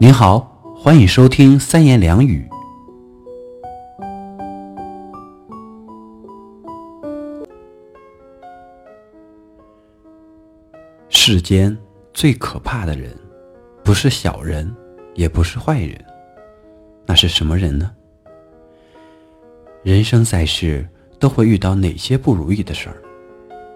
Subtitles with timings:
[0.00, 0.38] 您好，
[0.76, 2.48] 欢迎收听三言两语。
[11.08, 11.76] 世间
[12.14, 13.12] 最可怕的人，
[13.82, 14.72] 不是小人，
[15.14, 15.98] 也不是坏人，
[17.04, 17.90] 那是什么人呢？
[19.82, 20.88] 人生在世，
[21.18, 23.02] 都会遇到哪些不如意的事儿？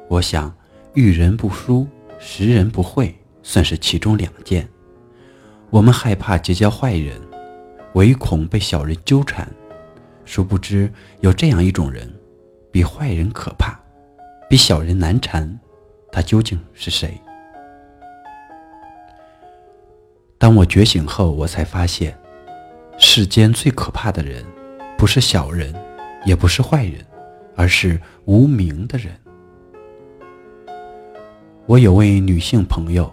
[0.09, 0.54] 我想，
[0.95, 1.84] 遇人不淑，
[2.20, 3.12] 识人不慧，
[3.43, 4.68] 算是其中两件。
[5.73, 7.19] 我们害怕结交坏人，
[7.95, 9.48] 唯恐被小人纠缠。
[10.27, 12.12] 殊不知，有这样一种人，
[12.70, 13.80] 比坏人可怕，
[14.50, 15.59] 比小人难缠。
[16.12, 17.19] 他究竟是谁？
[20.37, 22.14] 当我觉醒后，我才发现，
[22.98, 24.45] 世间最可怕的人，
[24.98, 25.75] 不是小人，
[26.27, 27.02] 也不是坏人，
[27.56, 29.11] 而是无名的人。
[31.64, 33.11] 我有位女性朋友。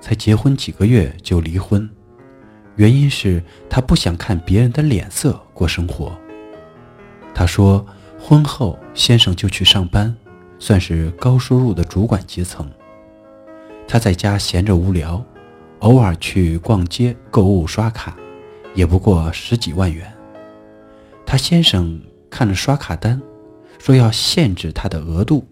[0.00, 1.88] 才结婚几个月就离婚，
[2.76, 6.16] 原因是她不想看别人的脸色过生活。
[7.34, 7.84] 她说，
[8.18, 10.14] 婚后先生就去上班，
[10.58, 12.70] 算是高收入的主管阶层。
[13.86, 15.24] 她在家闲着无聊，
[15.80, 18.16] 偶尔去逛街购物刷卡，
[18.74, 20.10] 也不过十几万元。
[21.26, 23.20] 她先生看了刷卡单，
[23.78, 25.46] 说要限制她的额度。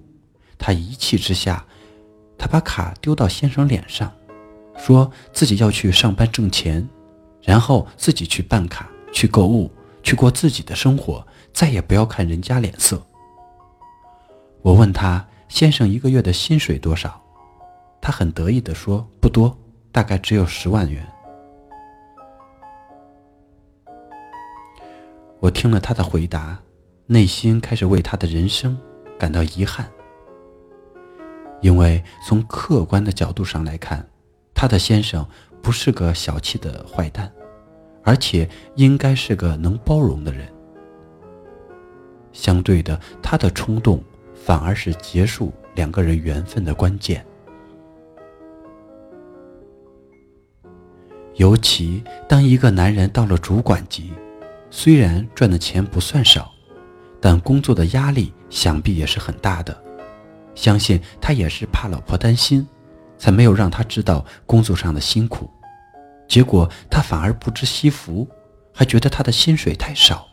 [0.59, 1.65] 她一气之下，
[2.37, 4.13] 她把卡丢到先生脸上。
[4.79, 6.89] 说自己要去上班挣钱，
[7.43, 9.71] 然后自己去办卡、去购物、
[10.03, 13.03] 去过自己的生活，再也不要看人家脸色。
[14.63, 17.21] 我问他先生一个月的薪水多少，
[18.01, 19.57] 他很得意地说不多，
[19.93, 21.07] 大概只有十万元。
[25.41, 26.59] 我听了他的回答，
[27.07, 28.77] 内心开始为他的人生
[29.19, 29.89] 感到遗憾，
[31.61, 34.09] 因为从客观的角度上来看。
[34.61, 35.25] 他的先生
[35.63, 37.33] 不是个小气的坏蛋，
[38.03, 40.53] 而且应该是个能包容的人。
[42.33, 44.03] 相对的，他的冲动
[44.35, 47.25] 反而是结束两个人缘分的关键。
[51.37, 54.13] 尤其当一个男人到了主管级，
[54.73, 56.51] 虽然赚的钱不算少，
[57.21, 59.81] 但工作的压力想必也是很大的。
[60.57, 62.67] 相信他也是怕老婆担心。
[63.19, 65.51] 才没有让他知道工作上的辛苦，
[66.29, 68.27] 结果他反而不知惜福，
[68.73, 70.25] 还觉得他的薪水太少。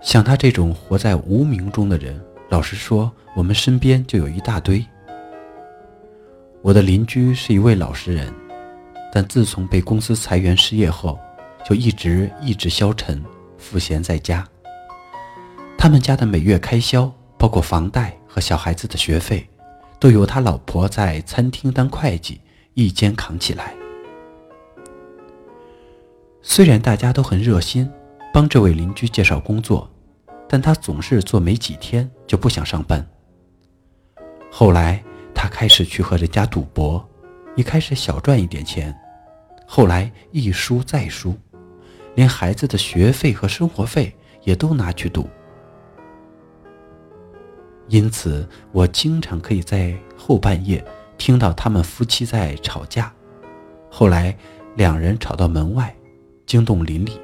[0.00, 2.20] 像他这种活在无名中的人，
[2.50, 4.84] 老实说，我们身边就有一大堆。
[6.60, 8.32] 我的邻居是一位老实人，
[9.12, 11.18] 但自从被公司裁员失业后，
[11.64, 13.24] 就一直意志消沉，
[13.56, 14.46] 赋闲在家。
[15.76, 18.17] 他们家的每月开销，包括房贷。
[18.28, 19.48] 和小孩子的学费，
[19.98, 22.40] 都由他老婆在餐厅当会计
[22.74, 23.74] 一肩扛起来。
[26.42, 27.90] 虽然大家都很热心，
[28.32, 29.90] 帮这位邻居介绍工作，
[30.48, 33.04] 但他总是做没几天就不想上班。
[34.50, 35.02] 后来
[35.34, 37.06] 他开始去和人家赌博，
[37.56, 38.94] 一开始小赚一点钱，
[39.66, 41.34] 后来一输再输，
[42.14, 44.14] 连孩子的学费和生活费
[44.44, 45.28] 也都拿去赌。
[47.88, 50.84] 因此，我经常可以在后半夜
[51.16, 53.12] 听到他们夫妻在吵架。
[53.90, 54.36] 后来，
[54.76, 55.94] 两人吵到门外，
[56.46, 57.18] 惊动邻里。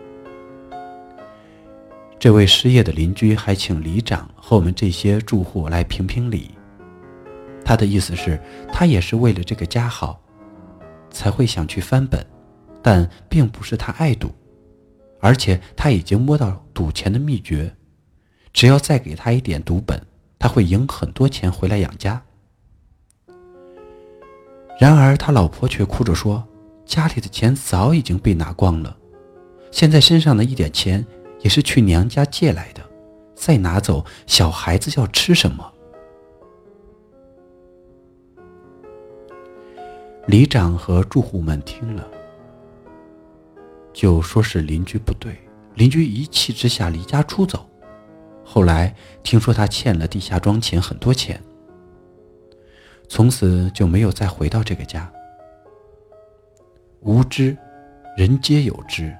[2.18, 6.50] 这位失业的邻居还请里长和我们这些住户来评评理。
[7.62, 8.40] 他的意思是，
[8.72, 10.18] 他也是为了这个家好，
[11.10, 12.24] 才会想去翻本，
[12.82, 14.30] 但并不是他爱赌，
[15.20, 17.74] 而且他已经摸到赌钱的秘诀，
[18.54, 20.00] 只要再给他一点赌本。
[20.44, 22.20] 他会赢很多钱回来养家，
[24.78, 26.46] 然而他老婆却哭着说
[26.84, 28.94] ：“家里的钱早已经被拿光了，
[29.70, 31.02] 现在身上的一点钱
[31.40, 32.82] 也是去娘家借来的，
[33.34, 35.72] 再拿走，小孩子要吃什么？”
[40.28, 42.06] 里长和住户们听了，
[43.94, 45.38] 就说是邻居不对，
[45.74, 47.66] 邻居一气之下离家出走。
[48.44, 51.42] 后来听说他欠了地下庄钱很多钱，
[53.08, 55.10] 从此就没有再回到这个家。
[57.00, 57.56] 无知，
[58.16, 59.14] 人皆有之，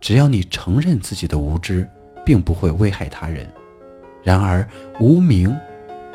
[0.00, 1.88] 只要你承认自己的无知，
[2.24, 3.46] 并不会危害他人。
[4.22, 4.66] 然而
[4.98, 5.56] 无名，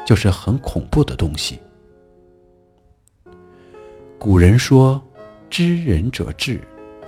[0.05, 1.59] 就是很恐怖的东西。
[4.19, 5.01] 古人说
[5.49, 6.59] ：“知人者智，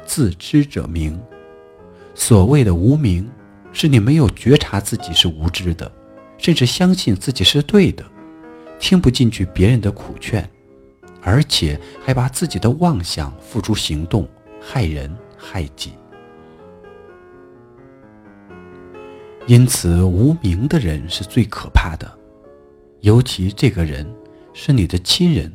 [0.05, 1.21] 自知者明。”
[2.15, 3.29] 所谓的无名。
[3.73, 5.91] 是你没有觉察自己是无知的，
[6.37, 8.05] 甚至相信自己是对的，
[8.79, 10.47] 听不进去别人的苦劝，
[11.21, 14.27] 而且还把自己的妄想付诸行动，
[14.61, 15.93] 害人害己。
[19.47, 22.09] 因此，无名的人是最可怕的，
[23.01, 24.09] 尤其这个人
[24.53, 25.51] 是你的亲人，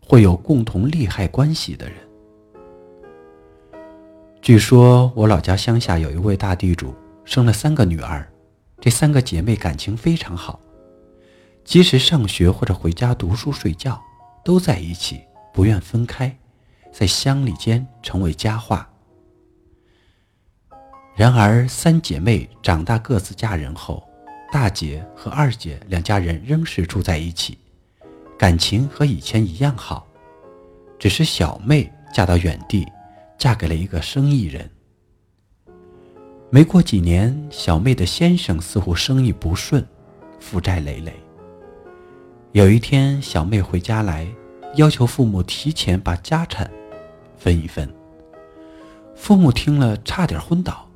[0.00, 1.94] 会有共同利害关系的人。
[4.42, 6.92] 据说我老家乡下有一位大地主，
[7.30, 8.28] 生了三个女儿，
[8.80, 10.58] 这三个姐妹感情非常好，
[11.64, 14.02] 即使上学或者回家读书睡觉，
[14.44, 15.20] 都在一起，
[15.54, 16.36] 不愿分开，
[16.90, 18.90] 在乡里间成为佳话。
[21.14, 24.02] 然而，三姐妹长大各自嫁人后，
[24.50, 27.56] 大姐和二姐两家人仍是住在一起，
[28.36, 30.04] 感情和以前一样好，
[30.98, 32.84] 只是小妹嫁到远地。
[33.38, 34.68] 嫁给了一个生意人。
[36.52, 39.86] 没过几年，小妹的先生似乎生意不顺，
[40.40, 41.14] 负债累累。
[42.50, 44.26] 有一天，小妹回家来，
[44.74, 46.68] 要求父母提前把家产
[47.38, 47.88] 分一分。
[49.14, 50.88] 父母听了，差点昏倒。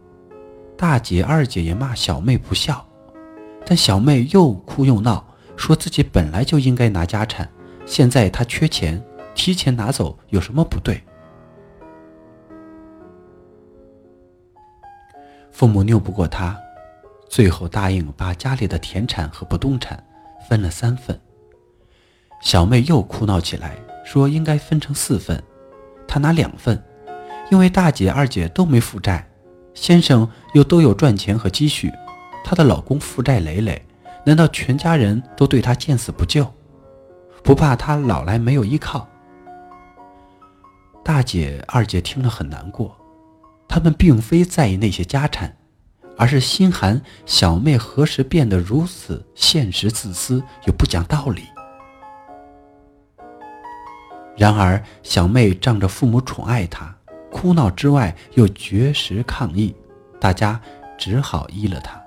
[0.77, 2.85] 大姐、二姐也骂小妹不孝，
[3.65, 5.25] 但小妹又哭又闹，
[5.57, 7.49] 说自己本来就应该拿家产，
[7.87, 9.01] 现在她缺钱，
[9.37, 11.01] 提前拿走有什么不对？
[15.55, 16.61] 父母拗不过他，
[17.29, 20.05] 最后答应把家里的田产和不动产
[20.49, 21.19] 分了三份。
[22.41, 25.41] 小妹又哭闹起来，说应该分成四份，
[26.09, 26.83] 她拿两份，
[27.53, 29.25] 因为大姐、二姐都没负债，
[29.75, 31.93] 先生又都有赚钱和积蓄，
[32.43, 33.81] 她的老公负债累累，
[34.27, 36.53] 难道全家人都对她见死不救，
[37.45, 39.07] 不怕她老来没有依靠？
[41.05, 42.97] 大姐、二姐听了很难过。
[43.75, 45.57] 他们并非在意那些家产，
[46.17, 51.43] 而是心寒小妹何时变得如此现实、自私又不讲道理。
[54.37, 56.97] 然而，小妹仗着父母宠爱她，
[57.33, 59.75] 哭闹之外又绝食抗议，
[60.21, 60.61] 大家
[60.97, 62.01] 只好依了她。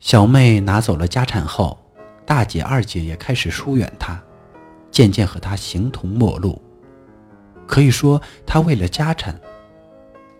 [0.00, 1.78] 小妹拿走了家产后，
[2.26, 4.22] 大姐、二姐也开始疏远她，
[4.90, 6.60] 渐渐和她形同陌路。
[7.70, 9.40] 可以说，他为了家产，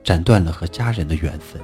[0.02, 1.62] 斩断了和家人的缘分。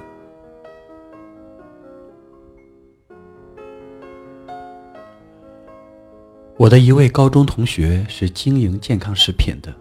[6.56, 9.74] 我的一位高中同学是经营健康食品的，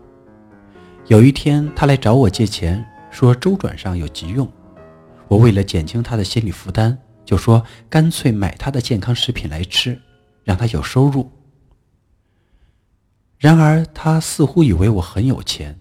[1.06, 4.52] 有一天他来找我借钱，说周转上有急用。
[5.28, 10.02] 我为了减轻他的心理负担，就说干脆买他的健康食品来吃，
[10.44, 11.30] 让他有收入。
[13.46, 15.80] 然而，他似乎以为我很有钱，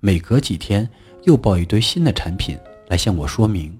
[0.00, 0.90] 每隔几天
[1.22, 2.58] 又报一堆新的产品
[2.88, 3.78] 来向我说明，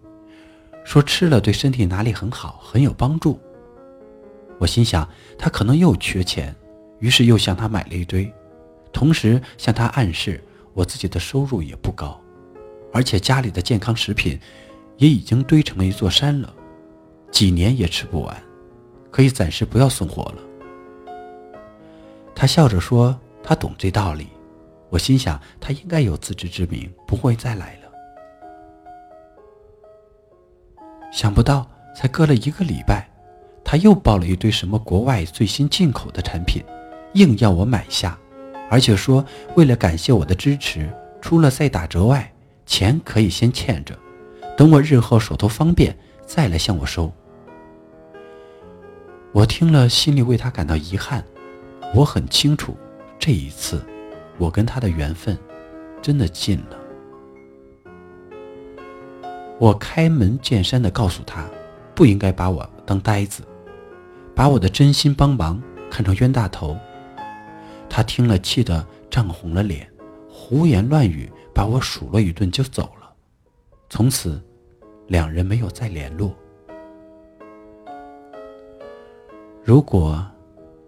[0.85, 3.37] 说吃了对身体哪里很好，很有帮助。
[4.61, 6.55] 我心想，他可能又缺钱，
[7.01, 8.33] 于是又向他买了一堆，
[8.93, 10.41] 同时向他暗示
[10.73, 12.21] 我自己的收入也不高，
[12.93, 14.39] 而且家里的健康食品
[14.99, 16.55] 也已经堆成了一座山了，
[17.33, 18.41] 几年也吃不完，
[19.11, 20.43] 可以暂时不要送货了。
[22.37, 24.29] 他笑着说：“他懂这道理。”
[24.91, 27.91] 我心想，他应该有自知之明，不会再来了。
[31.11, 33.09] 想不到，才隔了一个礼拜，
[33.65, 36.63] 他又报了一堆什么国外最新进口的产品，
[37.15, 38.17] 硬要我买下，
[38.71, 39.25] 而且说
[39.57, 40.89] 为了感谢我的支持，
[41.21, 42.33] 除了再打折外，
[42.65, 43.99] 钱可以先欠着，
[44.57, 47.11] 等我日后手头方便再来向我收。
[49.33, 51.25] 我听了，心里为他感到遗憾。
[51.95, 52.77] 我很清楚，
[53.19, 53.83] 这一次，
[54.37, 55.37] 我跟他的缘分
[56.03, 56.77] 真的尽了。
[59.59, 61.49] 我开门见山的告诉他，
[61.95, 63.43] 不应该把我当呆子，
[64.35, 66.77] 把我的真心帮忙看成冤大头。
[67.89, 69.91] 他听了，气得涨红了脸，
[70.29, 73.11] 胡言乱语，把我数落一顿就走了。
[73.89, 74.39] 从此，
[75.07, 76.37] 两人没有再联络。
[79.65, 80.23] 如果。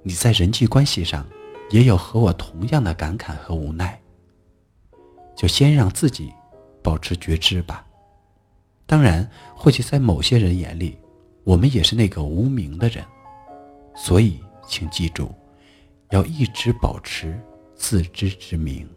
[0.09, 1.23] 你在人际关系上
[1.69, 4.01] 也有和我同样的感慨和无奈，
[5.37, 6.33] 就先让自己
[6.83, 7.87] 保持觉知吧。
[8.87, 10.97] 当然，或许在某些人眼里，
[11.45, 13.05] 我们也是那个无名的人，
[13.95, 15.31] 所以请记住，
[16.09, 17.39] 要一直保持
[17.75, 18.89] 自知之明。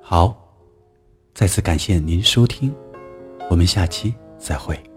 [0.00, 0.34] 好，
[1.34, 2.74] 再次感谢您收听。
[3.50, 4.91] 我们下期再会。